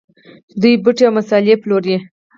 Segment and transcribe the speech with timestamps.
[0.61, 1.97] دوی بوټي او مسالې پلوري.